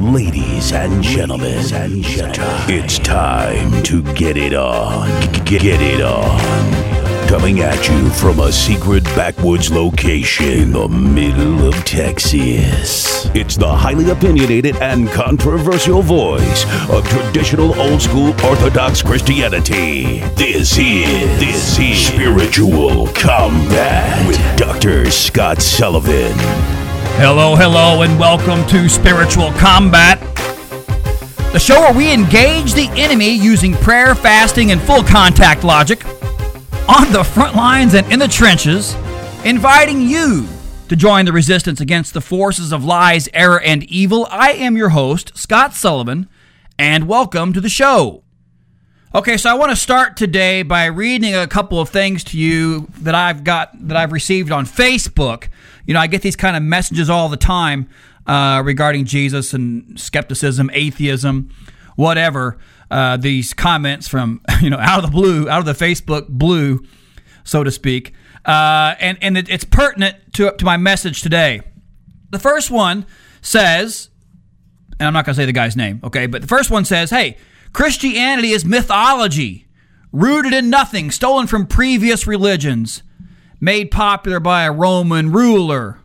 [0.00, 5.08] Ladies and gentlemen, and gentlemen, it's time to get it on.
[5.44, 7.28] Get, get it on.
[7.28, 13.26] Coming at you from a secret backwoods location in the middle of Texas.
[13.34, 20.20] It's the highly opinionated and controversial voice of traditional old school Orthodox Christianity.
[20.36, 25.10] This is this is Spiritual Combat with Dr.
[25.10, 26.77] Scott Sullivan.
[27.20, 30.20] Hello, hello, and welcome to Spiritual Combat,
[31.52, 36.06] the show where we engage the enemy using prayer, fasting, and full contact logic
[36.88, 38.94] on the front lines and in the trenches,
[39.44, 40.46] inviting you
[40.88, 44.28] to join the resistance against the forces of lies, error, and evil.
[44.30, 46.28] I am your host, Scott Sullivan,
[46.78, 48.22] and welcome to the show.
[49.12, 52.86] Okay, so I want to start today by reading a couple of things to you
[53.00, 55.48] that I've got that I've received on Facebook.
[55.88, 57.88] You know, I get these kind of messages all the time
[58.26, 61.48] uh, regarding Jesus and skepticism, atheism,
[61.96, 62.58] whatever
[62.90, 66.84] uh, these comments from you know out of the blue, out of the Facebook blue,
[67.42, 68.12] so to speak,
[68.44, 71.62] uh, and and it, it's pertinent to to my message today.
[72.28, 73.06] The first one
[73.40, 74.10] says,
[75.00, 77.08] and I'm not going to say the guy's name, okay, but the first one says,
[77.08, 77.38] "Hey,
[77.72, 79.64] Christianity is mythology."
[80.10, 83.02] Rooted in nothing, stolen from previous religions,
[83.60, 85.98] made popular by a Roman ruler.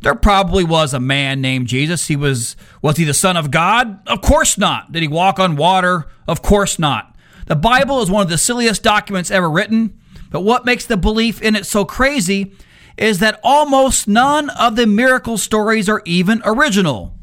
[0.00, 2.06] There probably was a man named Jesus.
[2.06, 4.06] He was was he the son of God?
[4.06, 4.92] Of course not.
[4.92, 6.06] Did he walk on water?
[6.26, 7.16] Of course not.
[7.46, 9.98] The Bible is one of the silliest documents ever written,
[10.30, 12.52] but what makes the belief in it so crazy
[12.96, 17.14] is that almost none of the miracle stories are even original.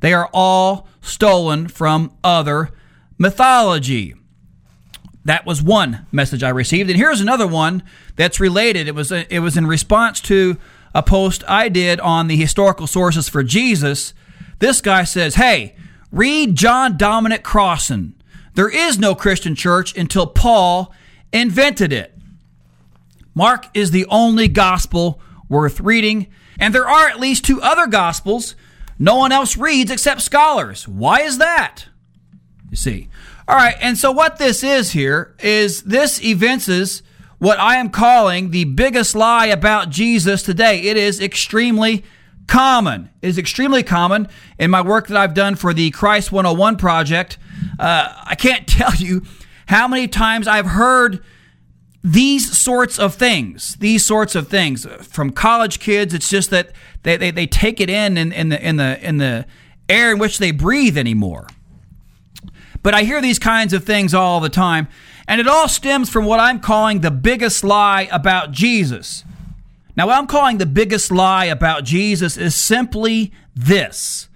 [0.00, 2.70] They are all stolen from other
[3.18, 4.14] mythology.
[5.26, 7.82] That was one message I received, and here's another one
[8.16, 8.88] that's related.
[8.88, 10.56] It was uh, it was in response to
[10.96, 14.14] a post I did on the historical sources for Jesus,
[14.60, 15.76] this guy says, Hey,
[16.10, 18.14] read John Dominic Crossan.
[18.54, 20.94] There is no Christian church until Paul
[21.34, 22.14] invented it.
[23.34, 25.20] Mark is the only gospel
[25.50, 28.54] worth reading, and there are at least two other gospels
[28.98, 30.88] no one else reads except scholars.
[30.88, 31.84] Why is that?
[32.70, 33.08] You see.
[33.48, 37.02] All right, and so what this is here is this evinces
[37.38, 40.80] what I am calling the biggest lie about Jesus today.
[40.80, 42.04] It is extremely
[42.48, 43.10] common.
[43.22, 44.26] It is extremely common
[44.58, 47.38] in my work that I've done for the Christ 101 project.
[47.78, 49.22] Uh, I can't tell you
[49.66, 51.22] how many times I've heard
[52.02, 56.14] these sorts of things, these sorts of things from college kids.
[56.14, 56.72] It's just that
[57.04, 59.46] they, they, they take it in, in in the in the in the
[59.88, 61.46] air in which they breathe anymore.
[62.86, 64.86] But I hear these kinds of things all the time.
[65.26, 69.24] And it all stems from what I'm calling the biggest lie about Jesus.
[69.96, 74.28] Now, what I'm calling the biggest lie about Jesus is simply this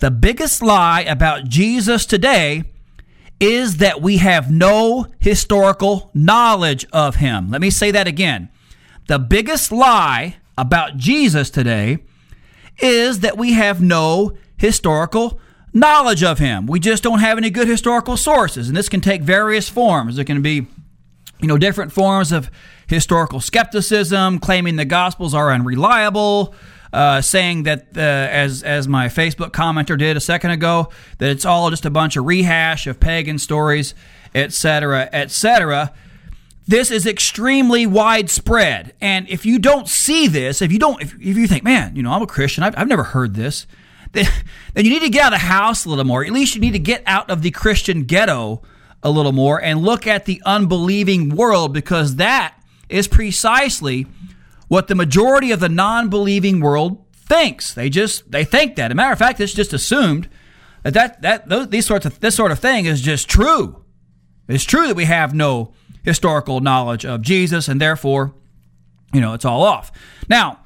[0.00, 2.64] the biggest lie about Jesus today
[3.38, 7.52] is that we have no historical knowledge of him.
[7.52, 8.48] Let me say that again.
[9.06, 11.98] The biggest lie about Jesus today
[12.78, 15.38] is that we have no historical
[15.72, 16.66] knowledge of him.
[16.66, 18.68] We just don't have any good historical sources.
[18.68, 20.18] And this can take various forms.
[20.18, 20.66] It can be,
[21.40, 22.50] you know, different forms of
[22.86, 26.54] historical skepticism, claiming the Gospels are unreliable,
[26.92, 31.46] uh, saying that, uh, as, as my Facebook commenter did a second ago, that it's
[31.46, 33.94] all just a bunch of rehash of pagan stories,
[34.34, 35.92] etc., etc.
[36.68, 38.94] This is extremely widespread.
[39.00, 42.02] And if you don't see this, if you don't, if, if you think, man, you
[42.02, 43.66] know, I'm a Christian, I've, I've never heard this,
[44.12, 44.26] then,
[44.76, 46.24] you need to get out of the house a little more.
[46.24, 48.62] At least you need to get out of the Christian ghetto
[49.02, 52.54] a little more and look at the unbelieving world because that
[52.88, 54.06] is precisely
[54.68, 57.74] what the majority of the non-believing world thinks.
[57.74, 58.86] They just they think that.
[58.86, 60.28] As a matter of fact, it's just assumed
[60.82, 63.84] that that, that those, these sorts of this sort of thing is just true.
[64.48, 65.72] It's true that we have no
[66.04, 68.34] historical knowledge of Jesus, and therefore,
[69.12, 69.92] you know, it's all off.
[70.28, 70.61] Now,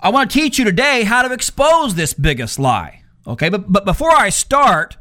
[0.00, 3.02] I want to teach you today how to expose this biggest lie.
[3.26, 4.96] Okay, but, but before I start,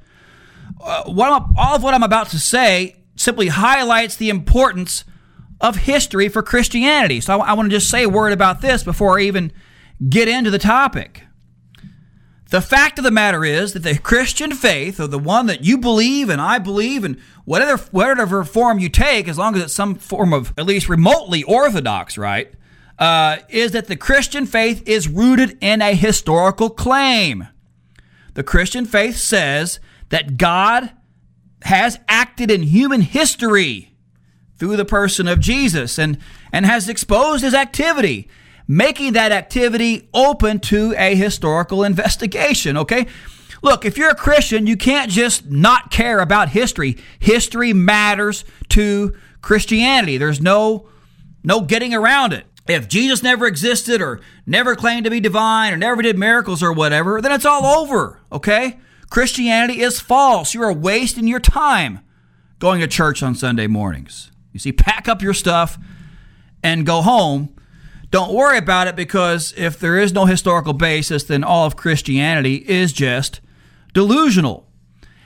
[0.81, 5.03] uh, what all of what I'm about to say simply highlights the importance
[5.61, 7.21] of history for Christianity.
[7.21, 9.51] So I, I want to just say a word about this before I even
[10.09, 11.23] get into the topic.
[12.49, 15.77] The fact of the matter is that the Christian faith, or the one that you
[15.77, 19.95] believe and I believe, and whatever whatever form you take, as long as it's some
[19.95, 22.53] form of at least remotely orthodox, right?
[22.97, 27.47] Uh, is that the Christian faith is rooted in a historical claim.
[28.33, 30.91] The Christian faith says that God
[31.63, 33.95] has acted in human history
[34.57, 36.17] through the person of Jesus and,
[36.51, 38.29] and has exposed his activity,
[38.67, 42.77] making that activity open to a historical investigation.
[42.77, 43.07] Okay?
[43.65, 46.97] look, if you're a Christian, you can't just not care about history.
[47.19, 50.17] History matters to Christianity.
[50.17, 50.87] There's no
[51.43, 52.45] no getting around it.
[52.67, 56.73] If Jesus never existed or never claimed to be divine or never did miracles or
[56.73, 58.79] whatever, then it's all over, okay?
[59.09, 60.53] Christianity is false.
[60.53, 61.99] You are wasting your time
[62.59, 64.31] going to church on Sunday mornings.
[64.51, 65.77] You see, pack up your stuff
[66.63, 67.55] and go home.
[68.09, 72.55] Don't worry about it because if there is no historical basis, then all of Christianity
[72.55, 73.41] is just
[73.93, 74.67] delusional.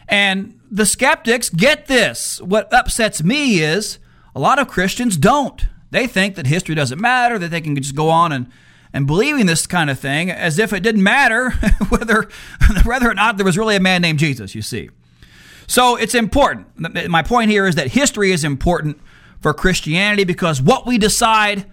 [0.07, 2.41] And the skeptics get this.
[2.41, 3.99] What upsets me is
[4.35, 5.67] a lot of Christians don't.
[5.91, 8.51] They think that history doesn't matter, that they can just go on and,
[8.93, 11.51] and believing this kind of thing as if it didn't matter
[11.89, 12.27] whether,
[12.83, 14.89] whether or not there was really a man named Jesus, you see.
[15.67, 16.67] So it's important.
[17.09, 18.99] My point here is that history is important
[19.39, 21.65] for Christianity because what we decide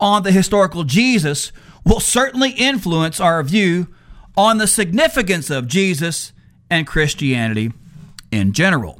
[0.00, 1.52] on the historical Jesus
[1.84, 3.88] will certainly influence our view
[4.36, 6.32] on the significance of Jesus
[6.68, 7.72] and Christianity
[8.30, 8.99] in general.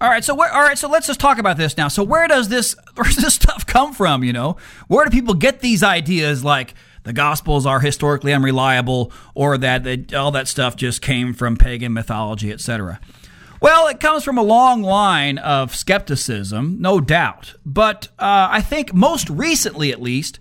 [0.00, 1.88] All right, so where, all right, so let's just talk about this now.
[1.88, 4.24] So where does this where does this stuff come from?
[4.24, 4.56] You know,
[4.88, 6.74] where do people get these ideas like
[7.04, 11.92] the Gospels are historically unreliable, or that they, all that stuff just came from pagan
[11.92, 12.98] mythology, etc.
[13.60, 17.54] Well, it comes from a long line of skepticism, no doubt.
[17.64, 20.38] But uh, I think most recently, at least,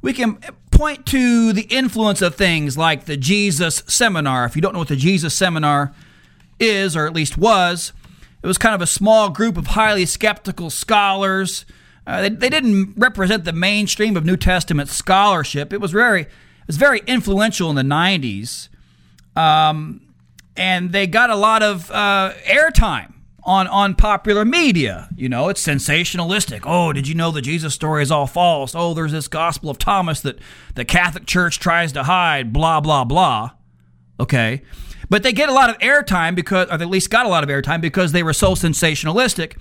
[0.00, 0.38] we can
[0.70, 4.44] point to the influence of things like the Jesus Seminar.
[4.44, 5.94] If you don't know what the Jesus Seminar
[6.58, 7.92] is, or at least was,
[8.42, 11.64] it was kind of a small group of highly skeptical scholars.
[12.06, 15.72] Uh, they, they, didn't represent the mainstream of New Testament scholarship.
[15.72, 16.28] It was very, it
[16.66, 18.68] was very influential in the '90s,
[19.36, 20.00] um,
[20.56, 23.12] and they got a lot of uh, airtime
[23.44, 25.08] on on popular media.
[25.16, 26.62] You know, it's sensationalistic.
[26.64, 28.74] Oh, did you know the Jesus story is all false?
[28.74, 30.38] Oh, there's this Gospel of Thomas that
[30.74, 32.52] the Catholic Church tries to hide.
[32.52, 33.50] Blah blah blah.
[34.18, 34.62] Okay,
[35.12, 37.50] but they get a lot of airtime because, or at least got a lot of
[37.50, 39.58] airtime because they were so sensationalistic.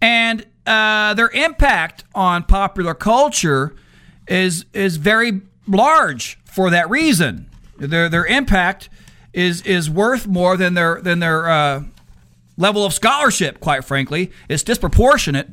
[0.00, 3.76] And uh, their impact on popular culture
[4.26, 7.50] is is very large for that reason.
[7.76, 8.88] Their their impact
[9.34, 11.84] is is worth more than their than their uh,
[12.56, 13.60] level of scholarship.
[13.60, 15.50] Quite frankly, it's disproportionate.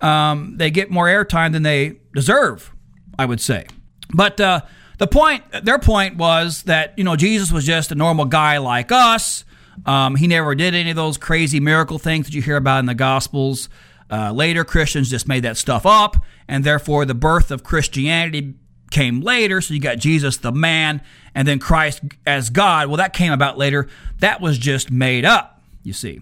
[0.00, 2.72] Um, they get more airtime than they deserve,
[3.16, 3.66] I would say.
[4.12, 4.62] But uh,
[4.98, 8.90] the point, their point was that you know Jesus was just a normal guy like
[8.92, 9.44] us.
[9.84, 12.86] Um, he never did any of those crazy miracle things that you hear about in
[12.86, 13.68] the Gospels.
[14.10, 16.16] Uh, later, Christians just made that stuff up,
[16.48, 18.54] and therefore the birth of Christianity
[18.90, 19.60] came later.
[19.60, 21.02] So you got Jesus the man,
[21.34, 22.88] and then Christ as God.
[22.88, 23.88] Well, that came about later.
[24.20, 26.20] That was just made up, you see.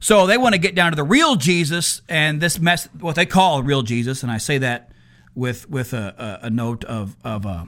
[0.00, 3.26] So they want to get down to the real Jesus, and this mess, what they
[3.26, 4.90] call real Jesus, and I say that
[5.34, 7.64] with with a, a, a note of of uh,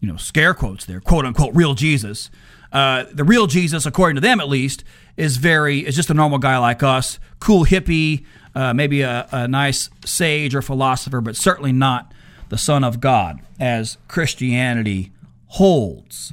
[0.00, 2.30] you know, scare quotes there, quote unquote, real Jesus.
[2.72, 4.84] Uh, the real Jesus, according to them at least,
[5.16, 8.24] is very is just a normal guy like us, cool hippie,
[8.54, 12.12] uh, maybe a, a nice sage or philosopher, but certainly not
[12.48, 15.12] the Son of God, as Christianity
[15.46, 16.32] holds.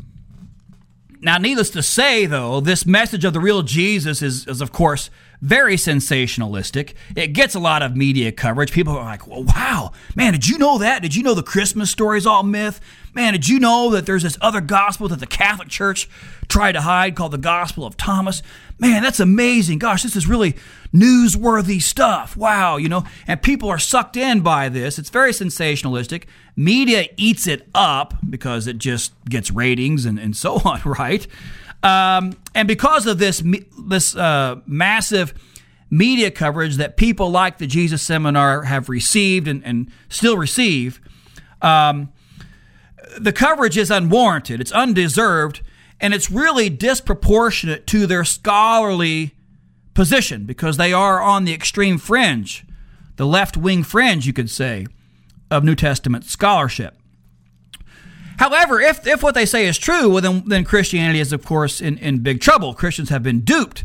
[1.19, 5.09] Now, needless to say, though, this message of the real Jesus is, is of course,
[5.41, 6.93] very sensationalistic.
[7.15, 8.71] It gets a lot of media coverage.
[8.71, 11.01] People are like, well, wow, man, did you know that?
[11.01, 12.79] Did you know the Christmas story is all myth?
[13.13, 16.09] Man, did you know that there's this other gospel that the Catholic Church
[16.47, 18.43] tried to hide called the Gospel of Thomas?
[18.79, 19.79] Man, that's amazing.
[19.79, 20.55] Gosh, this is really
[20.93, 22.37] newsworthy stuff.
[22.37, 24.99] Wow, you know, and people are sucked in by this.
[24.99, 26.25] It's very sensationalistic.
[26.55, 31.25] Media eats it up because it just gets ratings and, and so on, right?
[31.83, 33.43] Um, and because of this,
[33.87, 35.33] this uh, massive
[35.89, 40.99] media coverage that people like the Jesus Seminar have received and, and still receive,
[41.61, 42.11] um,
[43.19, 45.61] the coverage is unwarranted, it's undeserved,
[45.99, 49.35] and it's really disproportionate to their scholarly
[49.93, 52.65] position because they are on the extreme fringe,
[53.15, 54.85] the left wing fringe, you could say,
[55.49, 56.96] of New Testament scholarship.
[58.37, 61.81] However, if, if what they say is true, well, then, then Christianity is, of course,
[61.81, 62.73] in, in big trouble.
[62.73, 63.83] Christians have been duped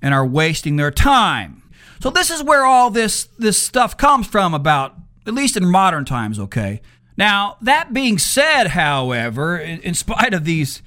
[0.00, 1.62] and are wasting their time.
[2.00, 4.94] So this is where all this, this stuff comes from about,
[5.26, 6.80] at least in modern times, okay?
[7.18, 10.80] Now, that being said, however, in, in spite of these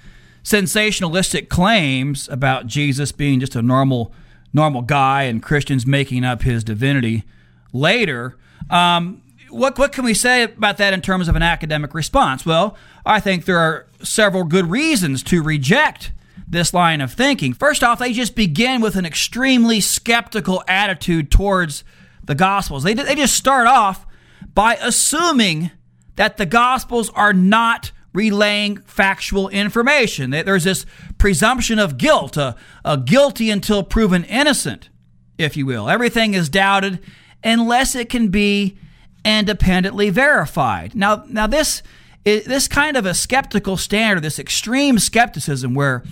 [0.43, 4.11] sensationalistic claims about Jesus being just a normal
[4.55, 7.23] normal guy and Christians making up his divinity
[7.71, 8.37] later,
[8.69, 12.45] um, what what can we say about that in terms of an academic response?
[12.45, 12.75] Well,
[13.05, 16.11] I think there are several good reasons to reject
[16.47, 17.53] this line of thinking.
[17.53, 21.83] First off, they just begin with an extremely skeptical attitude towards
[22.23, 22.83] the Gospels.
[22.83, 24.05] They, they just start off
[24.53, 25.71] by assuming
[26.15, 30.29] that the Gospels are not relaying factual information.
[30.29, 30.85] There's this
[31.17, 32.55] presumption of guilt, a,
[32.85, 34.89] a guilty until proven innocent,
[35.37, 35.89] if you will.
[35.89, 36.99] Everything is doubted
[37.43, 38.77] unless it can be
[39.25, 40.93] independently verified.
[40.93, 41.81] Now, now this
[42.23, 46.03] this kind of a skeptical standard, this extreme skepticism, where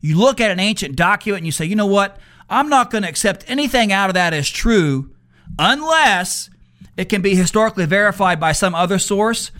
[0.00, 2.18] you look at an ancient document and you say, you know what,
[2.50, 5.10] I'm not going to accept anything out of that as true
[5.58, 6.50] unless
[6.96, 9.50] it can be historically verified by some other source.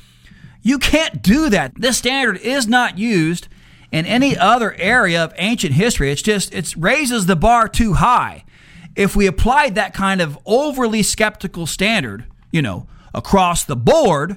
[0.63, 1.73] You can't do that.
[1.77, 3.49] This standard is not used
[3.91, 6.11] in any other area of ancient history.
[6.11, 8.45] It's just, it raises the bar too high.
[8.97, 14.37] If we applied that kind of overly skeptical standard, you know, across the board,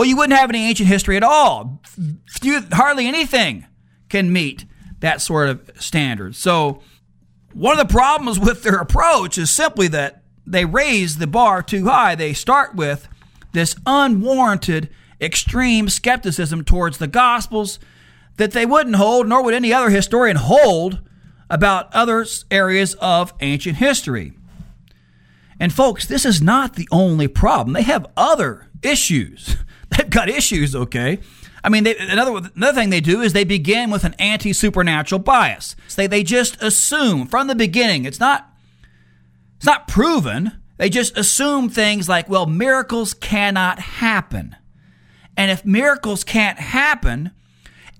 [0.00, 1.82] well, you wouldn't have any ancient history at all.
[2.26, 3.66] Few, hardly anything
[4.08, 4.64] can meet
[5.00, 6.34] that sort of standard.
[6.34, 6.80] So,
[7.52, 11.84] one of the problems with their approach is simply that they raise the bar too
[11.84, 12.14] high.
[12.14, 13.08] They start with
[13.52, 14.88] this unwarranted,
[15.20, 17.78] extreme skepticism towards the Gospels
[18.38, 21.02] that they wouldn't hold, nor would any other historian hold
[21.50, 24.32] about other areas of ancient history.
[25.60, 27.74] And folks, this is not the only problem.
[27.74, 29.58] They have other issues.
[29.96, 31.18] They've got issues, okay?
[31.62, 35.18] I mean, they, another another thing they do is they begin with an anti supernatural
[35.18, 35.76] bias.
[35.96, 38.04] They they just assume from the beginning.
[38.04, 38.50] It's not
[39.56, 40.52] it's not proven.
[40.78, 44.56] They just assume things like, well, miracles cannot happen,
[45.36, 47.32] and if miracles can't happen,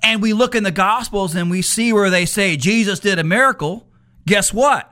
[0.02, 3.24] and we look in the Gospels and we see where they say Jesus did a
[3.24, 3.86] miracle,
[4.26, 4.90] guess what?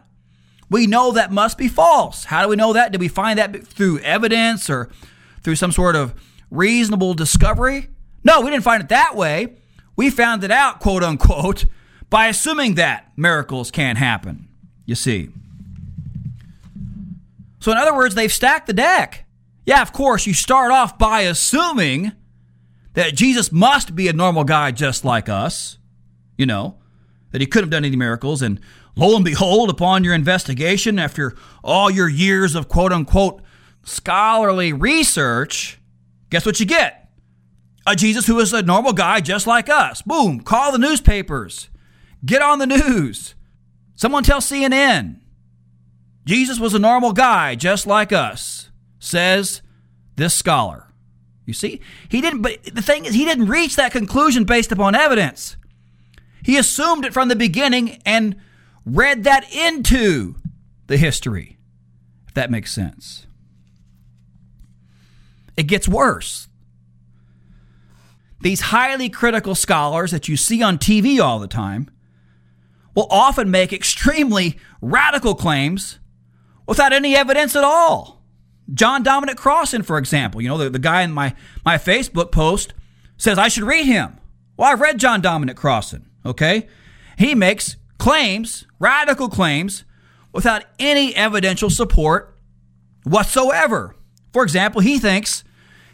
[0.70, 2.24] We know that must be false.
[2.24, 2.92] How do we know that?
[2.92, 4.90] Did we find that through evidence or
[5.42, 6.12] through some sort of
[6.50, 7.88] reasonable discovery?
[8.24, 9.56] No, we didn't find it that way.
[9.96, 11.66] We found it out, quote unquote,
[12.10, 14.48] by assuming that miracles can't happen.
[14.86, 15.30] You see.
[17.60, 19.26] So, in other words, they've stacked the deck.
[19.66, 22.12] Yeah, of course, you start off by assuming
[22.94, 25.78] that Jesus must be a normal guy just like us,
[26.36, 26.78] you know,
[27.32, 28.40] that he couldn't have done any miracles.
[28.40, 28.60] And
[28.96, 33.42] lo and behold, upon your investigation, after all your years of quote unquote
[33.84, 35.78] scholarly research,
[36.30, 37.10] guess what you get?
[37.86, 40.02] A Jesus who is a normal guy just like us.
[40.02, 41.68] Boom, call the newspapers,
[42.24, 43.34] get on the news.
[43.94, 45.20] Someone tell CNN.
[46.24, 49.62] Jesus was a normal guy just like us, says
[50.16, 50.92] this scholar.
[51.46, 51.80] You see,
[52.10, 55.56] he didn't, but the thing is, he didn't reach that conclusion based upon evidence.
[56.44, 58.36] He assumed it from the beginning and
[58.84, 60.34] read that into
[60.88, 61.56] the history,
[62.26, 63.26] if that makes sense.
[65.58, 66.46] It gets worse.
[68.40, 71.90] These highly critical scholars that you see on TV all the time
[72.94, 75.98] will often make extremely radical claims
[76.68, 78.22] without any evidence at all.
[78.72, 81.34] John Dominic Crossan, for example, you know, the, the guy in my,
[81.64, 82.72] my Facebook post
[83.16, 84.16] says I should read him.
[84.56, 86.68] Well, I've read John Dominic Crossan, okay?
[87.18, 89.82] He makes claims, radical claims,
[90.32, 92.38] without any evidential support
[93.02, 93.96] whatsoever.
[94.32, 95.42] For example, he thinks,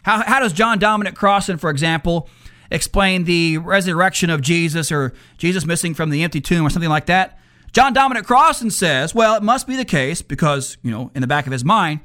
[0.05, 2.29] how, how does John Dominic Crossan, for example,
[2.69, 7.07] explain the resurrection of Jesus or Jesus missing from the empty tomb or something like
[7.07, 7.39] that?
[7.73, 11.27] John Dominic Crossan says, well, it must be the case because, you know, in the
[11.27, 12.01] back of his mind,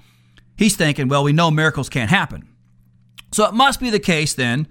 [0.57, 2.49] he's thinking, well, we know miracles can't happen.
[3.33, 4.67] So it must be the case then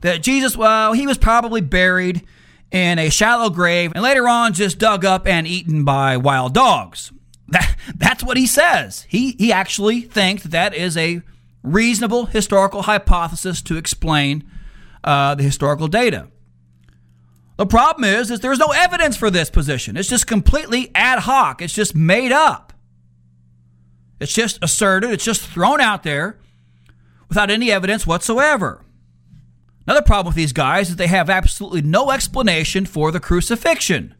[0.00, 2.22] that Jesus, well, he was probably buried
[2.70, 7.12] in a shallow grave and later on just dug up and eaten by wild dogs.
[7.50, 9.06] That, that's what he says.
[9.08, 11.20] He, he actually thinks that, that is a
[11.62, 14.48] reasonable historical hypothesis to explain
[15.04, 16.28] uh, the historical data.
[17.56, 19.96] The problem is, is there's no evidence for this position.
[19.96, 21.60] It's just completely ad hoc.
[21.60, 22.72] It's just made up.
[24.18, 26.38] It's just asserted, it's just thrown out there
[27.28, 28.84] without any evidence whatsoever.
[29.86, 34.14] Another problem with these guys is they have absolutely no explanation for the crucifixion.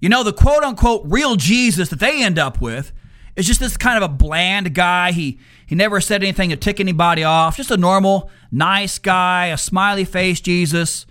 [0.00, 2.92] You know, the quote unquote real Jesus that they end up with
[3.36, 5.12] is just this kind of a bland guy.
[5.12, 5.38] He
[5.70, 7.56] he never said anything to tick anybody off.
[7.56, 11.06] Just a normal, nice guy, a smiley face Jesus.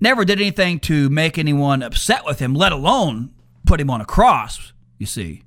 [0.00, 3.34] Never did anything to make anyone upset with him, let alone
[3.66, 5.42] put him on a cross, you see.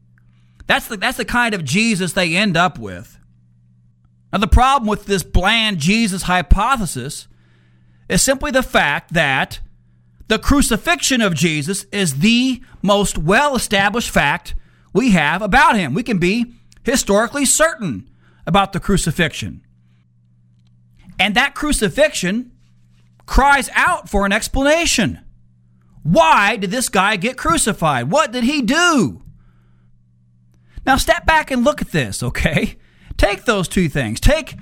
[0.68, 3.18] That's the, that's the kind of Jesus they end up with.
[4.34, 7.30] Now, the problem with this bland Jesus hypothesis
[8.10, 9.62] is simply the fact that
[10.28, 14.56] the crucifixion of Jesus is the most well established fact
[14.92, 15.94] we have about him.
[15.94, 18.10] We can be historically certain
[18.48, 19.62] about the crucifixion.
[21.20, 22.52] And that crucifixion
[23.26, 25.22] cries out for an explanation.
[26.04, 28.12] Why did this guy get crucified?
[28.12, 29.24] What did he do?
[30.86, 32.78] Now, step back and look at this, okay?
[33.18, 34.20] Take those two things.
[34.20, 34.56] Take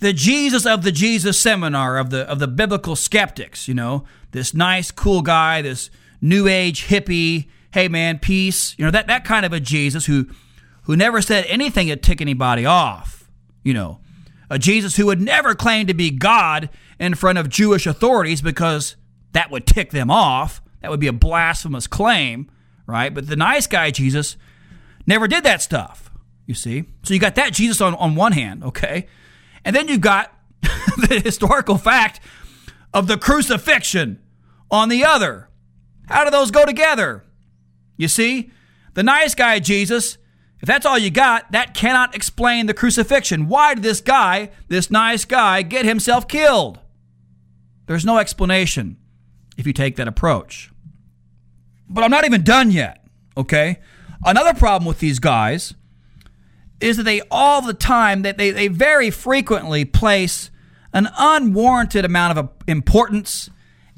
[0.00, 4.52] the Jesus of the Jesus seminar of the of the biblical skeptics, you know, this
[4.52, 9.46] nice, cool guy, this new age hippie, hey man, peace, you know, that, that kind
[9.46, 10.26] of a Jesus who
[10.82, 13.21] who never said anything to tick anybody off,
[13.62, 14.00] you know.
[14.50, 18.96] A Jesus who would never claim to be God in front of Jewish authorities because
[19.32, 20.60] that would tick them off.
[20.80, 22.50] That would be a blasphemous claim,
[22.86, 23.14] right?
[23.14, 24.36] But the nice guy Jesus
[25.06, 26.10] never did that stuff,
[26.46, 26.84] you see.
[27.02, 29.06] So you got that Jesus on, on one hand, okay?
[29.64, 32.20] And then you've got the historical fact
[32.92, 34.20] of the crucifixion
[34.70, 35.48] on the other.
[36.06, 37.24] How do those go together?
[37.96, 38.50] You see,
[38.94, 40.18] the nice guy Jesus,
[40.62, 43.48] if that's all you got, that cannot explain the crucifixion.
[43.48, 46.78] Why did this guy, this nice guy, get himself killed?
[47.86, 48.96] There's no explanation
[49.58, 50.70] if you take that approach.
[51.88, 53.04] But I'm not even done yet,
[53.36, 53.80] okay?
[54.24, 55.74] Another problem with these guys
[56.80, 60.50] is that they all the time that they, they very frequently place
[60.92, 63.50] an unwarranted amount of importance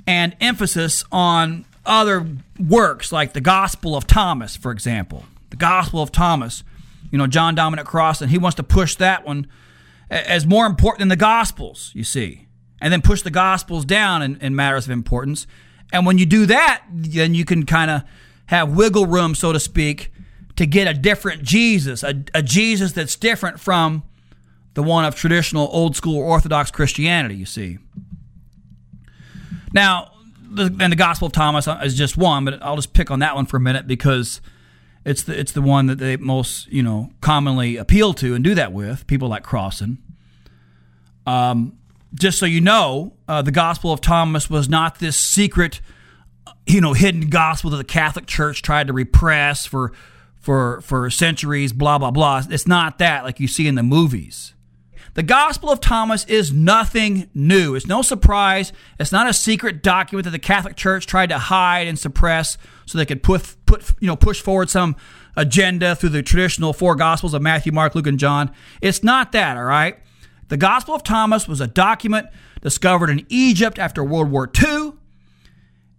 [0.07, 2.27] and emphasis on other
[2.59, 5.25] works like the Gospel of Thomas, for example.
[5.55, 6.65] The Gospel of Thomas,
[7.13, 9.47] you know, John Dominic Crossan, he wants to push that one
[10.11, 12.49] as more important than the Gospels, you see,
[12.81, 15.47] and then push the Gospels down in, in matters of importance.
[15.93, 18.03] And when you do that, then you can kind of
[18.47, 20.11] have wiggle room, so to speak,
[20.57, 24.03] to get a different Jesus, a, a Jesus that's different from
[24.75, 27.79] the one of traditional old school Orthodox Christianity, you see.
[29.73, 30.11] Now,
[30.59, 33.47] and the Gospel of Thomas is just one, but I'll just pick on that one
[33.47, 34.41] for a minute because
[35.05, 38.55] it's the it's the one that they most you know commonly appeal to and do
[38.55, 39.99] that with people like Crossan.
[41.27, 41.79] Um,
[42.15, 45.81] just so you know, uh, the Gospel of Thomas was not this secret,
[46.67, 49.93] you know, hidden gospel that the Catholic Church tried to repress for
[50.39, 51.73] for for centuries.
[51.73, 52.43] Blah blah blah.
[52.49, 54.54] It's not that like you see in the movies.
[55.15, 57.77] The Gospel of Thomas is nothing new.
[57.77, 58.73] It's no surprise.
[58.99, 62.99] It's not a secret document that the Catholic Church tried to hide and suppress so
[62.99, 64.97] they could put, put you know, push forward some
[65.37, 68.51] agenda through the traditional four Gospels of Matthew, Mark, Luke, and John.
[68.83, 69.99] It's not that, all right?
[70.49, 72.27] The Gospel of Thomas was a document
[72.61, 74.95] discovered in Egypt after World War II.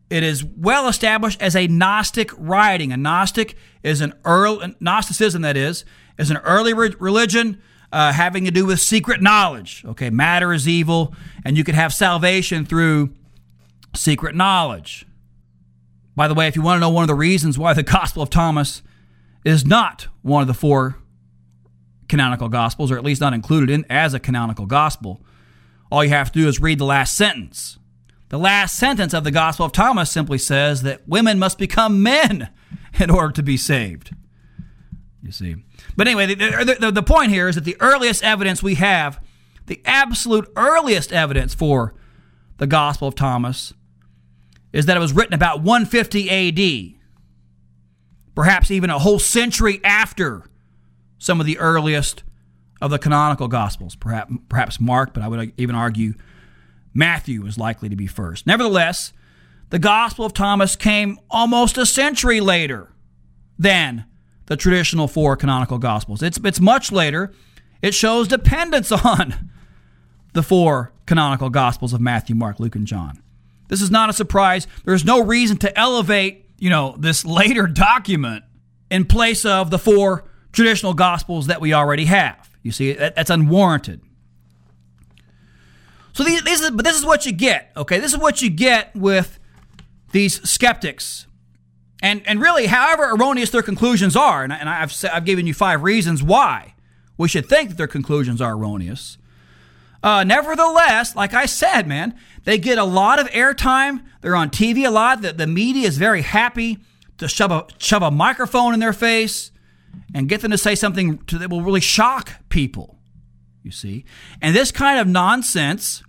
[0.10, 2.92] It is well established as a Gnostic writing.
[2.92, 5.86] A Gnostic is an early Gnosticism that is
[6.18, 7.62] is an early re- religion
[7.96, 9.86] uh, having to do with secret knowledge.
[9.86, 13.14] Okay, matter is evil, and you can have salvation through
[13.96, 15.06] secret knowledge.
[16.14, 18.22] By the way, if you want to know one of the reasons why the Gospel
[18.22, 18.82] of Thomas
[19.46, 20.98] is not one of the four
[22.10, 25.22] canonical Gospels, or at least not included in as a canonical Gospel,
[25.90, 27.80] all you have to do is read the last sentence.
[28.28, 32.50] The last sentence of the Gospel of Thomas simply says that women must become men
[33.00, 34.14] in order to be saved.
[35.24, 35.56] You see.
[35.96, 39.20] But anyway, the, the, the point here is that the earliest evidence we have,
[39.68, 41.94] the absolute earliest evidence for
[42.58, 43.74] the Gospel of Thomas,
[44.74, 47.00] is that it was written about 150 AD,
[48.36, 50.44] perhaps even a whole century after
[51.18, 52.24] some of the earliest
[52.82, 56.14] of the canonical Gospels, perhaps, perhaps Mark, but I would uh, even argue
[56.94, 58.46] Matthew is likely to be first.
[58.46, 59.14] Nevertheless,
[59.70, 62.92] the Gospel of Thomas came almost a century later
[63.58, 64.06] than
[64.48, 66.22] the traditional four canonical gospels.
[66.22, 67.34] It's it's much later.
[67.82, 69.50] It shows dependence on
[70.34, 73.22] the four canonical gospels of Matthew, Mark, Luke, and John.
[73.68, 74.68] This is not a surprise.
[74.84, 78.44] There's no reason to elevate, you know, this later document
[78.92, 82.50] in place of the four traditional gospels that we already have.
[82.62, 84.02] You see, that's unwarranted.
[86.14, 87.72] So these, these but this is what you get.
[87.76, 89.38] Okay, this is what you get with
[90.12, 91.28] these skeptics
[92.06, 95.82] and, and really, however erroneous their conclusions are, and, and I've, I've given you five
[95.82, 96.76] reasons why
[97.18, 99.18] we should think that their conclusions are erroneous.
[100.04, 102.14] Uh, nevertheless, like I said, man,
[102.44, 104.04] they get a lot of airtime.
[104.22, 105.24] They're on TV a lot.
[105.24, 106.78] The, the media is very happy
[107.18, 109.50] to shove a, shove a microphone in their face
[110.14, 113.00] and get them to say something to, that will really shock people,
[113.64, 114.06] you see.
[114.44, 116.04] And this kind of nonsense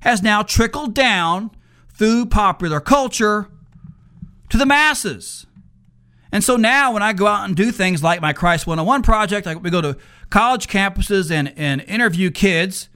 [0.00, 1.52] has now trickled down
[1.94, 3.48] through popular culture
[4.50, 5.46] to the masses.
[6.30, 9.46] And so now when I go out and do things like my Christ 101 project,
[9.46, 9.96] like we go to
[10.30, 12.88] college campuses and, and interview kids,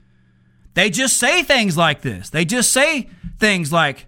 [0.75, 2.29] they just say things like this.
[2.29, 4.05] They just say things like,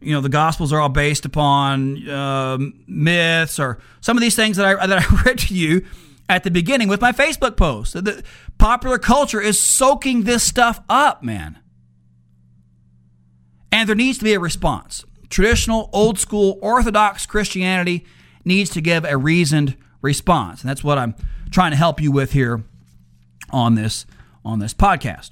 [0.00, 4.56] you know, the Gospels are all based upon um, myths or some of these things
[4.58, 5.84] that I, that I read to you
[6.28, 7.94] at the beginning with my Facebook post.
[7.94, 8.22] The
[8.58, 11.58] popular culture is soaking this stuff up, man.
[13.72, 18.04] And there needs to be a response traditional, old school, Orthodox Christianity
[18.44, 20.62] needs to give a reasoned response.
[20.62, 21.14] And that's what I'm
[21.50, 22.64] trying to help you with here
[23.50, 24.06] on this
[24.44, 25.30] on this podcast.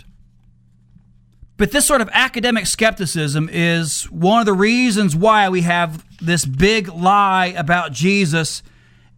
[1.57, 6.45] But this sort of academic skepticism is one of the reasons why we have this
[6.45, 8.63] big lie about Jesus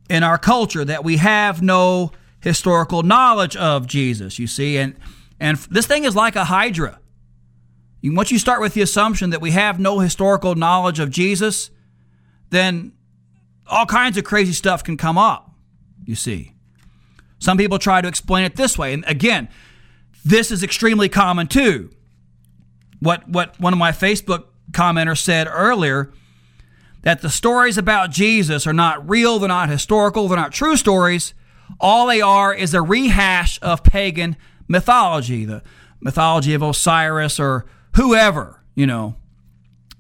[0.09, 4.79] in our culture that we have no historical knowledge of Jesus, you see.
[4.79, 4.95] And
[5.41, 7.01] and this thing is like a hydra.
[8.03, 11.71] Once you start with the assumption that we have no historical knowledge of Jesus,
[12.51, 12.93] then
[13.67, 15.51] all kinds of crazy stuff can come up,
[16.05, 16.55] you see.
[17.39, 18.93] Some people try to explain it this way.
[18.93, 19.49] And again,
[20.25, 21.91] this is extremely common too.
[23.01, 26.13] What what one of my Facebook commenters said earlier
[27.03, 31.33] that the stories about Jesus are not real, they're not historical, they're not true stories.
[31.81, 35.63] All they are is a rehash of pagan mythology, the
[36.01, 39.17] mythology of Osiris or whoever, you know.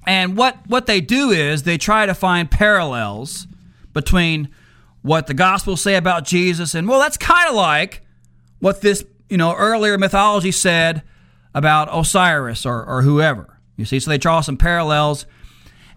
[0.06, 3.46] And what what they do is they try to find parallels
[3.92, 4.48] between
[5.02, 8.02] what the gospels say about Jesus and well that's kind of like
[8.60, 11.02] what this, you know, earlier mythology said
[11.54, 13.60] about Osiris or, or whoever.
[13.76, 15.26] You see, so they draw some parallels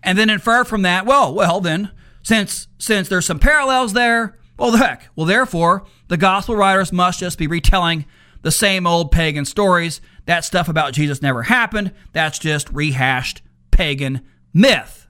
[0.03, 1.91] and then infer from that, well, well then,
[2.23, 7.19] since since there's some parallels there, well the heck, well therefore the gospel writers must
[7.19, 8.05] just be retelling
[8.41, 10.01] the same old pagan stories.
[10.25, 11.91] That stuff about Jesus never happened.
[12.13, 14.21] That's just rehashed pagan
[14.53, 15.07] myth.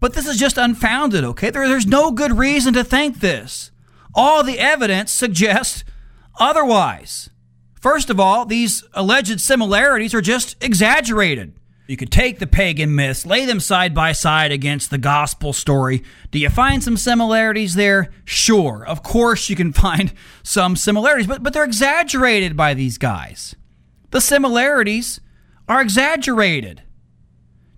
[0.00, 1.50] But this is just unfounded, okay?
[1.50, 3.70] There, there's no good reason to think this.
[4.14, 5.84] All the evidence suggests
[6.38, 7.30] otherwise.
[7.80, 11.54] First of all, these alleged similarities are just exaggerated.
[11.88, 16.02] You could take the pagan myths, lay them side by side against the gospel story.
[16.30, 18.12] Do you find some similarities there?
[18.24, 18.84] Sure.
[18.86, 23.56] Of course you can find some similarities, but, but they're exaggerated by these guys.
[24.12, 25.20] The similarities
[25.68, 26.82] are exaggerated.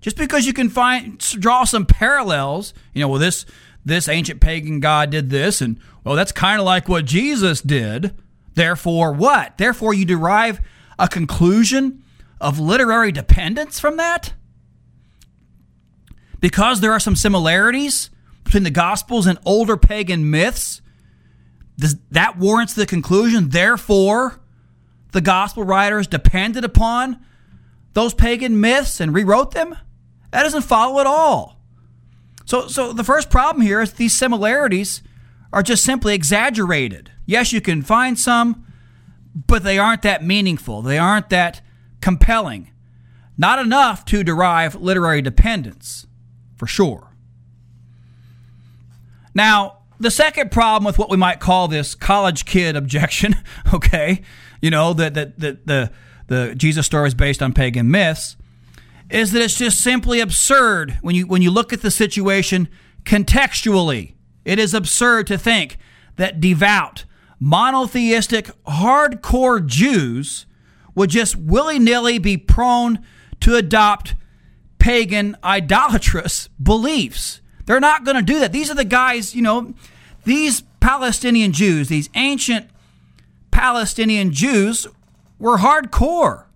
[0.01, 3.47] Just because you can find draw some parallels, you know, well this
[3.87, 8.14] this ancient pagan god did this and well that's kind of like what Jesus did.
[8.55, 9.57] Therefore what?
[9.57, 10.61] Therefore you derive
[10.99, 12.03] a conclusion
[12.40, 14.35] of literary dependence from that?
[16.40, 18.11] Because there are some similarities
[18.42, 20.83] between the Gospels and older pagan myths,
[21.79, 24.40] does that warrants the conclusion, therefore,
[25.14, 27.24] the Gospel writers depended upon
[27.94, 29.77] those pagan myths and rewrote them?
[30.33, 31.61] That doesn't follow at all.
[32.44, 35.03] So, so the first problem here is these similarities
[35.53, 37.12] are just simply exaggerated.
[37.24, 38.66] Yes, you can find some,
[39.35, 40.83] but they aren't that meaningful.
[40.83, 41.61] They aren't that
[42.00, 42.72] compelling.
[43.38, 46.07] Not enough to derive literary dependence,
[46.57, 47.12] for sure.
[49.33, 53.37] Now, the second problem with what we might call this college kid objection,
[53.72, 54.22] okay,
[54.64, 55.90] you know, that the, the, the,
[56.27, 58.35] the Jesus story is based on pagan myths,
[59.11, 62.70] is that it's just simply absurd when you when you look at the situation
[63.03, 64.14] contextually.
[64.46, 65.77] It is absurd to think
[66.16, 67.05] that devout,
[67.38, 70.46] monotheistic, hardcore Jews
[70.94, 73.00] would just willy nilly be prone
[73.40, 74.14] to adopt
[74.79, 77.42] pagan, idolatrous beliefs.
[77.66, 78.53] They're not going to do that.
[78.53, 79.74] These are the guys, you know,
[80.24, 82.70] these Palestinian Jews, these ancient
[83.55, 84.88] Palestinian Jews
[85.38, 86.47] were hardcore.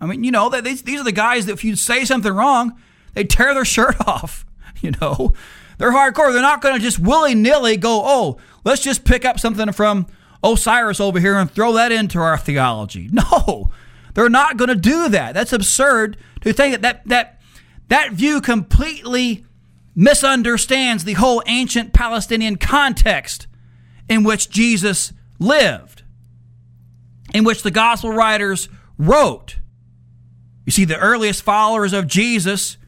[0.00, 2.76] I mean, you know, these, these are the guys that if you say something wrong,
[3.14, 4.44] they tear their shirt off.
[4.82, 5.32] You know,
[5.78, 6.32] they're hardcore.
[6.32, 10.08] They're not going to just willy nilly go, oh, let's just pick up something from
[10.42, 13.08] Osiris over here and throw that into our theology.
[13.32, 13.70] No,
[14.14, 15.34] they're not going to do that.
[15.34, 17.40] That's absurd to think that that, that
[17.88, 19.44] that view completely
[19.94, 23.46] misunderstands the whole ancient Palestinian context
[24.08, 25.93] in which Jesus lived,
[27.34, 29.56] in which the gospel writers wrote.
[30.64, 32.78] You see, the earliest followers of Jesus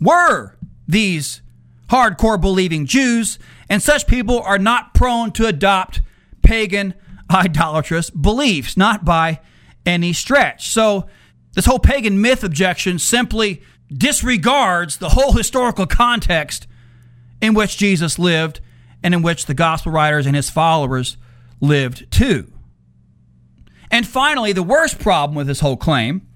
[0.00, 1.40] were these
[1.88, 3.38] hardcore believing Jews,
[3.68, 6.02] and such people are not prone to adopt
[6.42, 6.94] pagan,
[7.30, 9.40] idolatrous beliefs, not by
[9.86, 10.68] any stretch.
[10.68, 11.08] So,
[11.54, 13.62] this whole pagan myth objection simply
[13.92, 16.68] disregards the whole historical context
[17.42, 18.60] in which Jesus lived
[19.02, 21.16] and in which the gospel writers and his followers
[21.60, 22.52] lived too.
[23.90, 26.26] And finally, the worst problem with this whole claim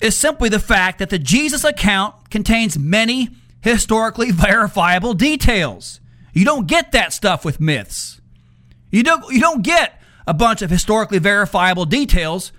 [0.00, 3.30] is simply the fact that the Jesus account contains many
[3.62, 6.00] historically verifiable details.
[6.32, 8.20] You don't get that stuff with myths.
[8.90, 12.52] You don't you don't get a bunch of historically verifiable details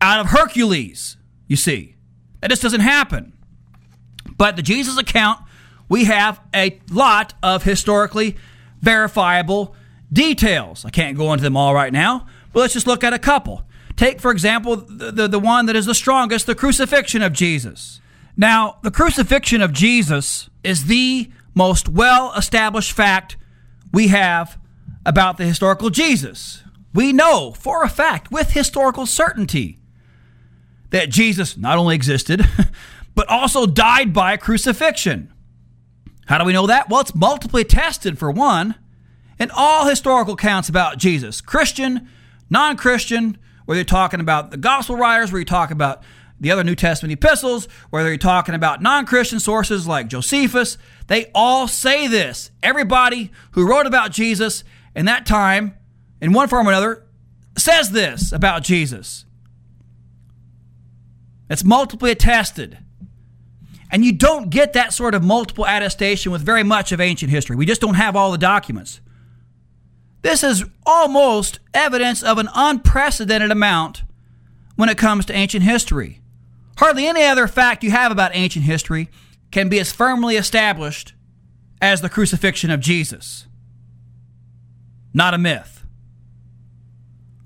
[0.00, 1.16] out of Hercules,
[1.46, 1.94] you see.
[2.40, 3.32] That just doesn't happen.
[4.36, 5.40] But the Jesus account,
[5.88, 8.36] we have a lot of historically
[8.80, 9.76] verifiable
[10.12, 10.84] details.
[10.84, 13.64] I can't go into them all right now, but let's just look at a couple.
[13.96, 18.00] Take, for example, the, the, the one that is the strongest, the crucifixion of Jesus.
[18.36, 23.36] Now, the crucifixion of Jesus is the most well established fact
[23.92, 24.58] we have
[25.04, 26.62] about the historical Jesus.
[26.94, 29.78] We know for a fact, with historical certainty,
[30.90, 32.46] that Jesus not only existed,
[33.14, 35.32] but also died by crucifixion.
[36.26, 36.88] How do we know that?
[36.88, 38.76] Well, it's multiply tested for one
[39.38, 42.08] in all historical accounts about Jesus Christian,
[42.52, 46.02] non Christian, whether you're talking about the gospel writers, whether you're talking about
[46.38, 51.30] the other New Testament epistles, whether you're talking about non Christian sources like Josephus, they
[51.34, 52.50] all say this.
[52.62, 54.62] Everybody who wrote about Jesus
[54.94, 55.74] in that time,
[56.20, 57.06] in one form or another,
[57.56, 59.24] says this about Jesus.
[61.48, 62.78] It's multiply attested.
[63.90, 67.56] And you don't get that sort of multiple attestation with very much of ancient history.
[67.56, 69.00] We just don't have all the documents.
[70.22, 74.04] This is almost evidence of an unprecedented amount
[74.76, 76.20] when it comes to ancient history.
[76.78, 79.08] Hardly any other fact you have about ancient history
[79.50, 81.12] can be as firmly established
[81.80, 83.46] as the crucifixion of Jesus.
[85.12, 85.84] Not a myth.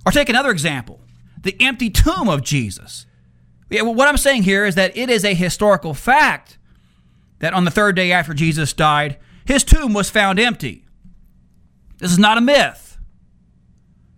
[0.05, 1.01] Or take another example
[1.43, 3.07] the empty tomb of Jesus.
[3.71, 6.59] What I'm saying here is that it is a historical fact
[7.39, 10.86] that on the third day after Jesus died, his tomb was found empty.
[11.99, 12.99] This is not a myth.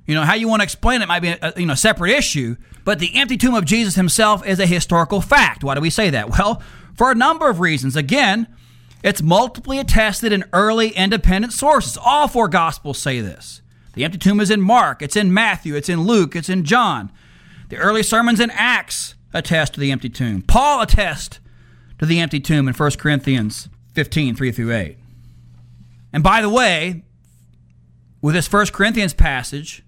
[0.06, 2.56] You know, how you want to explain it might be a you know, separate issue,
[2.84, 5.62] but the empty tomb of Jesus himself is a historical fact.
[5.62, 6.30] Why do we say that?
[6.38, 6.62] Well,
[6.98, 7.94] for a number of reasons.
[7.94, 8.48] Again,
[9.04, 11.96] it's multiply attested in early independent sources.
[11.96, 13.62] All four gospels say this.
[13.94, 17.10] The empty tomb is in Mark, it's in Matthew, it's in Luke, it's in John.
[17.68, 20.42] The early sermons in Acts attest to the empty tomb.
[20.42, 21.40] Paul attests
[21.98, 24.98] to the empty tomb in 1 Corinthians 15, 3 through 8.
[26.12, 27.04] And by the way,
[28.20, 29.85] with this First Corinthians passage,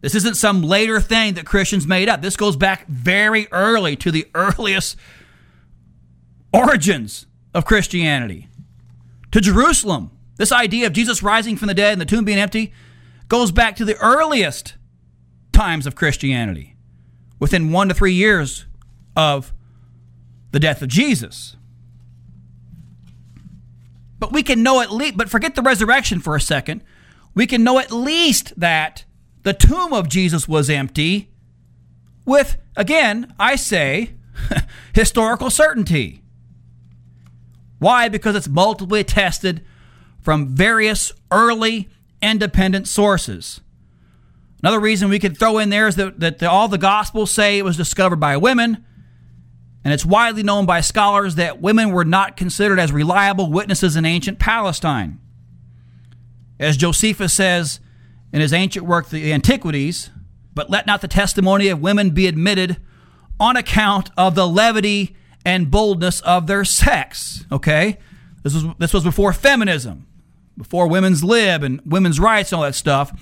[0.00, 2.20] this isn't some later thing that Christians made up.
[2.20, 4.96] This goes back very early to the earliest
[6.52, 8.48] origins of Christianity,
[9.32, 10.10] to Jerusalem.
[10.36, 12.72] This idea of Jesus rising from the dead and the tomb being empty
[13.28, 14.74] goes back to the earliest
[15.52, 16.76] times of Christianity,
[17.38, 18.66] within one to three years
[19.16, 19.52] of
[20.50, 21.56] the death of Jesus.
[24.18, 26.82] But we can know at least, but forget the resurrection for a second.
[27.34, 29.04] We can know at least that
[29.42, 31.30] the tomb of Jesus was empty
[32.24, 34.14] with, again, I say,
[34.94, 36.22] historical certainty.
[37.78, 38.08] Why?
[38.08, 39.64] Because it's multiply attested
[40.20, 41.90] from various early
[42.22, 43.60] independent sources.
[44.62, 47.58] Another reason we could throw in there is that, that the, all the Gospels say
[47.58, 48.82] it was discovered by women.
[49.84, 54.06] And it's widely known by scholars that women were not considered as reliable witnesses in
[54.06, 55.20] ancient Palestine.
[56.58, 57.80] As Josephus says
[58.32, 60.10] in his ancient work, The Antiquities,
[60.54, 62.80] but let not the testimony of women be admitted
[63.40, 67.44] on account of the levity and boldness of their sex.
[67.50, 67.98] Okay?
[68.42, 70.06] This was, this was before feminism,
[70.56, 73.12] before women's lib and women's rights and all that stuff.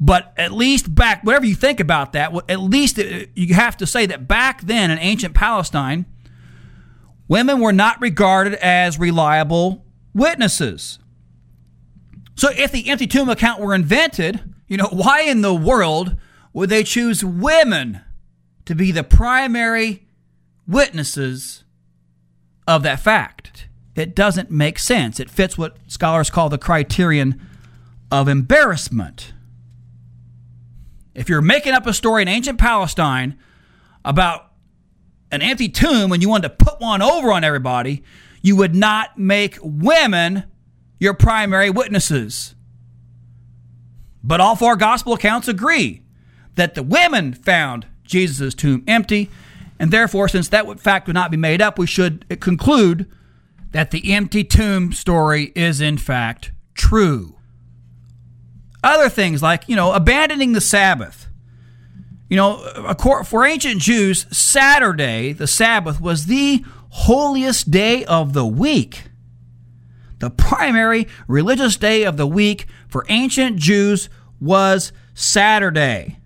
[0.00, 4.06] But at least back, whatever you think about that, at least you have to say
[4.06, 6.06] that back then in ancient Palestine,
[7.28, 9.84] women were not regarded as reliable
[10.14, 10.98] witnesses.
[12.40, 16.16] So if the empty tomb account were invented, you know, why in the world
[16.54, 18.00] would they choose women
[18.64, 20.08] to be the primary
[20.66, 21.64] witnesses
[22.66, 23.68] of that fact?
[23.94, 25.20] It doesn't make sense.
[25.20, 27.46] It fits what scholars call the criterion
[28.10, 29.34] of embarrassment.
[31.14, 33.38] If you're making up a story in ancient Palestine
[34.02, 34.50] about
[35.30, 38.02] an empty tomb and you wanted to put one over on everybody,
[38.40, 40.44] you would not make women
[41.00, 42.54] your primary witnesses.
[44.22, 46.02] But all four gospel accounts agree
[46.54, 49.30] that the women found Jesus' tomb empty,
[49.78, 53.10] and therefore, since that fact would not be made up, we should conclude
[53.72, 57.36] that the empty tomb story is in fact true.
[58.84, 61.28] Other things like, you know, abandoning the Sabbath.
[62.28, 69.09] You know, for ancient Jews, Saturday, the Sabbath, was the holiest day of the week.
[70.20, 76.18] The primary religious day of the week for ancient Jews was Saturday.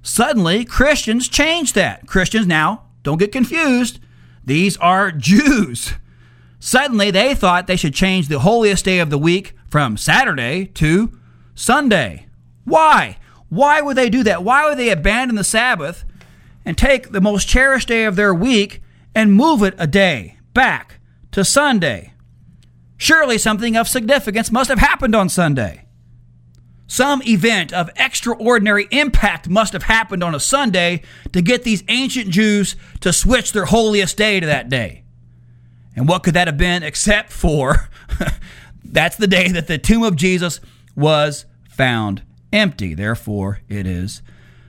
[0.00, 2.06] Suddenly, Christians changed that.
[2.06, 3.98] Christians now, don't get confused,
[4.44, 5.94] these are Jews.
[6.60, 11.18] Suddenly, they thought they should change the holiest day of the week from Saturday to
[11.54, 12.26] Sunday.
[12.64, 13.18] Why?
[13.48, 14.44] Why would they do that?
[14.44, 16.04] Why would they abandon the Sabbath
[16.64, 18.82] and take the most cherished day of their week
[19.14, 21.00] and move it a day back
[21.32, 22.12] to Sunday?
[22.98, 25.86] Surely something of significance must have happened on Sunday.
[26.86, 32.30] Some event of extraordinary impact must have happened on a Sunday to get these ancient
[32.30, 35.04] Jews to switch their holiest day to that day.
[35.94, 37.88] And what could that have been except for
[38.84, 40.60] that's the day that the tomb of Jesus
[40.96, 42.94] was found empty.
[42.94, 44.22] Therefore, it is,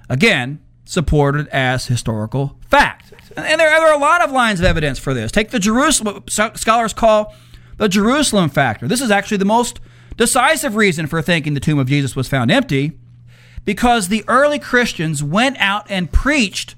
[0.10, 3.14] again, supported as historical fact.
[3.36, 5.32] And there, are a lot of lines of evidence for this.
[5.32, 7.34] Take the Jerusalem, scholars call
[7.80, 8.88] the Jerusalem factor.
[8.88, 9.80] This is actually the most
[10.18, 12.92] decisive reason for thinking the tomb of Jesus was found empty
[13.64, 16.76] because the early Christians went out and preached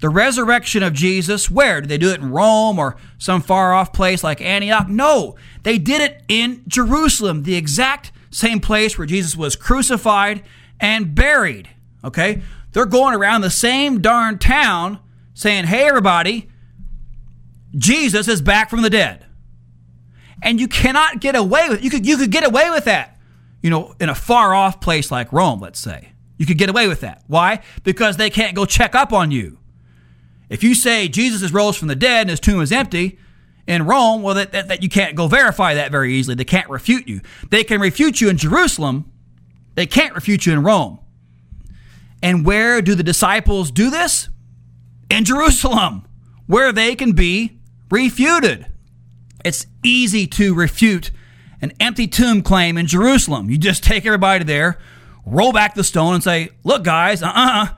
[0.00, 1.50] the resurrection of Jesus.
[1.50, 1.80] Where?
[1.80, 4.88] Did they do it in Rome or some far off place like Antioch?
[4.88, 10.42] No, they did it in Jerusalem, the exact same place where Jesus was crucified
[10.78, 11.70] and buried.
[12.04, 12.42] Okay?
[12.72, 14.98] They're going around the same darn town
[15.32, 16.50] saying, hey, everybody,
[17.74, 19.24] Jesus is back from the dead.
[20.42, 23.18] And you cannot get away with you could you could get away with that,
[23.62, 26.12] you know, in a far off place like Rome, let's say.
[26.36, 27.22] You could get away with that.
[27.28, 27.60] Why?
[27.84, 29.58] Because they can't go check up on you.
[30.48, 33.18] If you say Jesus is rose from the dead and his tomb is empty
[33.66, 36.34] in Rome, well, that, that, that you can't go verify that very easily.
[36.34, 37.20] They can't refute you.
[37.50, 39.10] They can refute you in Jerusalem.
[39.76, 40.98] They can't refute you in Rome.
[42.22, 44.28] And where do the disciples do this?
[45.08, 46.06] In Jerusalem,
[46.46, 47.58] where they can be
[47.90, 48.66] refuted.
[49.44, 51.10] It's easy to refute
[51.60, 53.50] an empty tomb claim in Jerusalem.
[53.50, 54.78] You just take everybody there,
[55.24, 57.74] roll back the stone, and say, Look, guys, uh uh-uh, uh,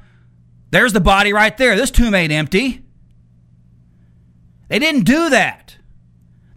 [0.71, 1.77] there's the body right there.
[1.77, 2.83] This tomb ain't empty.
[4.69, 5.77] They didn't do that.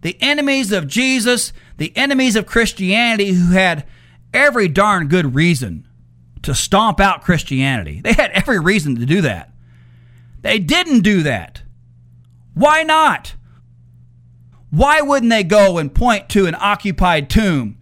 [0.02, 3.86] The enemies of Jesus, the enemies of Christianity, who had
[4.34, 5.88] every darn good reason
[6.44, 8.02] to stomp out Christianity.
[8.02, 9.52] They had every reason to do that.
[10.42, 11.62] They didn't do that.
[12.54, 13.36] Why not?
[14.70, 17.78] Why wouldn't they go and point to an occupied tomb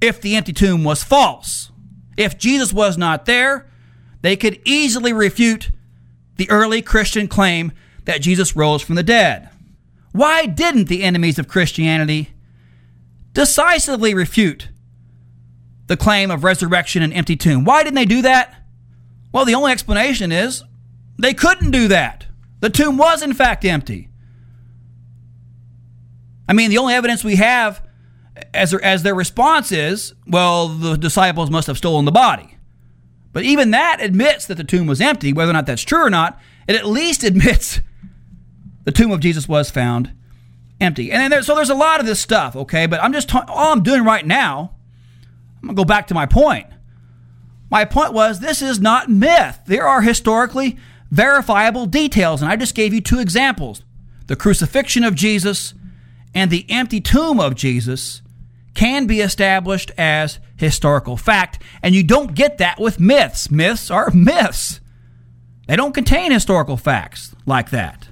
[0.00, 1.70] if the empty tomb was false?
[2.16, 3.70] If Jesus was not there,
[4.20, 5.70] they could easily refute
[6.36, 7.72] the early Christian claim
[8.04, 9.48] that Jesus rose from the dead.
[10.12, 12.30] Why didn't the enemies of Christianity
[13.32, 14.68] decisively refute
[15.86, 17.64] the claim of resurrection and empty tomb.
[17.64, 18.54] Why didn't they do that?
[19.32, 20.64] Well, the only explanation is
[21.18, 22.26] they couldn't do that.
[22.60, 24.08] The tomb was, in fact, empty.
[26.48, 27.86] I mean, the only evidence we have
[28.52, 32.56] as, their, as their response is, well, the disciples must have stolen the body.
[33.32, 35.32] But even that admits that the tomb was empty.
[35.32, 37.80] Whether or not that's true or not, it at least admits
[38.84, 40.12] the tomb of Jesus was found
[40.80, 41.12] empty.
[41.12, 42.86] And there, so there's a lot of this stuff, okay?
[42.86, 44.74] But I'm just ta- all I'm doing right now
[45.62, 46.66] I'm going to go back to my point.
[47.70, 49.60] My point was this is not myth.
[49.66, 50.76] There are historically
[51.10, 53.82] verifiable details, and I just gave you two examples
[54.26, 55.74] the crucifixion of Jesus
[56.34, 58.22] and the empty tomb of Jesus
[58.74, 63.50] can be established as historical fact, and you don't get that with myths.
[63.50, 64.80] Myths are myths,
[65.66, 68.08] they don't contain historical facts like that.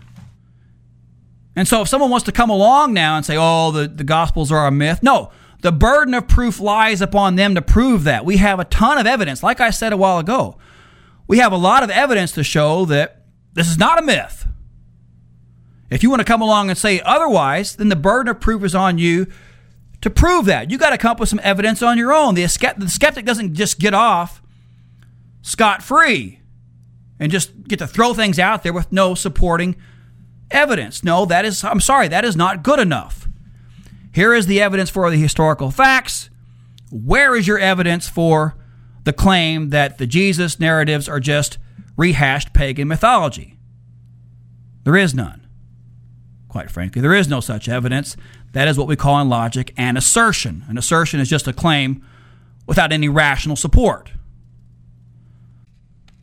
[1.56, 4.52] And so, if someone wants to come along now and say, oh, the, the Gospels
[4.52, 5.30] are a myth, no,
[5.62, 8.24] the burden of proof lies upon them to prove that.
[8.24, 9.42] We have a ton of evidence.
[9.42, 10.56] Like I said a while ago,
[11.26, 14.46] we have a lot of evidence to show that this is not a myth.
[15.90, 18.74] If you want to come along and say otherwise, then the burden of proof is
[18.74, 19.26] on you
[20.00, 20.70] to prove that.
[20.70, 22.34] You got to come up with some evidence on your own.
[22.34, 24.40] The, skeptic doesn't just get off
[25.42, 26.40] scot free
[27.18, 29.76] and just get to throw things out there with no supporting
[30.50, 31.02] evidence.
[31.02, 33.28] No, that is, I'm sorry, that is not good enough.
[34.12, 36.30] Here is the evidence for the historical facts.
[36.90, 38.56] Where is your evidence for
[39.04, 41.58] the claim that the Jesus narratives are just
[41.96, 43.56] rehashed pagan mythology?
[44.84, 45.39] There is none.
[46.50, 48.16] Quite frankly, there is no such evidence.
[48.54, 50.64] That is what we call in logic an assertion.
[50.68, 52.04] An assertion is just a claim
[52.66, 54.10] without any rational support.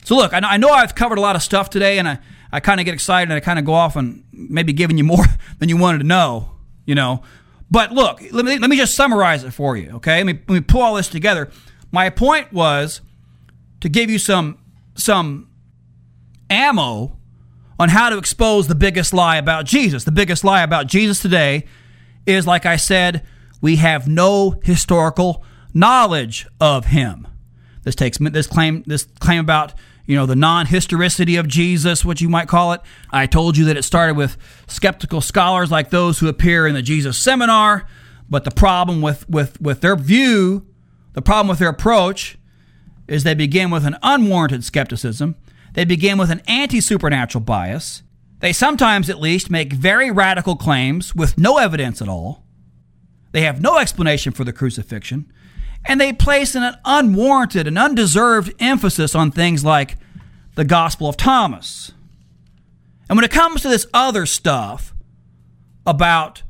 [0.03, 2.19] So, look, I know I've covered a lot of stuff today, and I,
[2.51, 5.05] I kind of get excited and I kind of go off and maybe giving you
[5.05, 5.25] more
[5.59, 6.51] than you wanted to know,
[6.85, 7.23] you know.
[7.71, 10.17] But look, let me, let me just summarize it for you, okay?
[10.17, 11.49] Let me, let me pull all this together.
[11.91, 12.99] My point was
[13.79, 14.57] to give you some,
[14.95, 15.49] some
[16.49, 17.16] ammo
[17.79, 20.03] on how to expose the biggest lie about Jesus.
[20.03, 21.65] The biggest lie about Jesus today
[22.25, 23.25] is, like I said,
[23.61, 27.27] we have no historical knowledge of him.
[27.83, 29.73] This takes this claim this claim about
[30.07, 32.81] you know, the non historicity of Jesus, what you might call it.
[33.11, 36.81] I told you that it started with skeptical scholars like those who appear in the
[36.81, 37.85] Jesus seminar,
[38.29, 40.65] but the problem with, with, with their view,
[41.11, 42.37] the problem with their approach,
[43.07, 45.35] is they begin with an unwarranted skepticism.
[45.73, 48.03] They begin with an anti supernatural bias.
[48.39, 52.43] They sometimes, at least, make very radical claims with no evidence at all.
[53.31, 55.31] They have no explanation for the crucifixion
[55.87, 59.95] and they place an unwarranted and undeserved emphasis on things like
[60.55, 61.93] the Gospel of Thomas.
[63.09, 64.93] And when it comes to this other stuff
[65.85, 66.43] about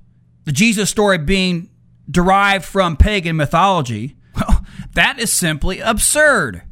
[0.45, 1.70] the Jesus story being
[2.09, 6.63] derived from pagan mythology, well, that is simply absurd.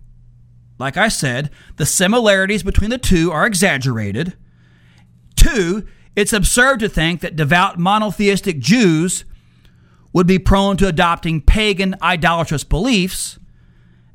[0.78, 4.34] Like I said, the similarities between the two are exaggerated.
[5.36, 9.26] two, it's absurd to think that devout monotheistic Jews
[10.14, 13.38] would be prone to adopting pagan idolatrous beliefs.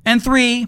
[0.05, 0.67] And three,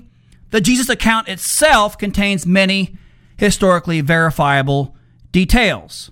[0.51, 2.99] the Jesus account itself contains many
[3.38, 4.95] historically verifiable
[5.32, 6.11] details.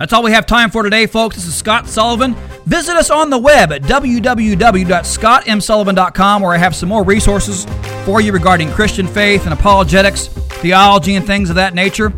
[0.00, 1.36] That's all we have time for today, folks.
[1.36, 2.34] This is Scott Sullivan.
[2.64, 7.66] Visit us on the web at www.scottmsullivan.com, where I have some more resources
[8.06, 12.14] for you regarding Christian faith and apologetics, theology, and things of that nature.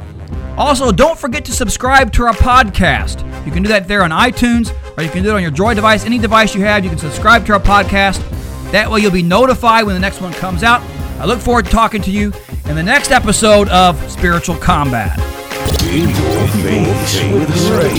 [0.56, 3.26] Also, don't forget to subscribe to our podcast.
[3.44, 5.74] You can do that there on iTunes, or you can do it on your Droid
[5.74, 6.04] device.
[6.04, 8.20] Any device you have, you can subscribe to our podcast.
[8.70, 10.82] That way, you'll be notified when the next one comes out.
[11.18, 12.32] I look forward to talking to you
[12.66, 15.18] in the next episode of Spiritual Combat.
[15.92, 17.50] In your face with